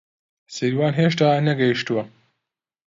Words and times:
سیروان 0.55 0.93
هێشتا 0.99 1.27
نەگەیشتووە. 1.47 2.03